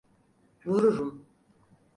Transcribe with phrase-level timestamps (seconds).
[0.65, 1.13] Vururum.